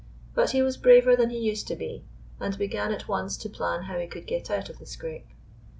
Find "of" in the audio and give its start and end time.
4.67-4.79